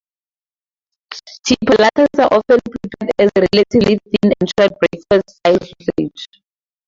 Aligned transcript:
Chipolatas 1.47 2.07
are 2.17 2.33
often 2.33 2.57
prepared 2.65 3.11
as 3.19 3.29
a 3.35 3.41
relatively 3.53 3.99
thin 4.03 4.31
and 4.41 4.49
short 4.57 4.71
breakfast-style 4.79 5.59
sausage. 5.59 6.27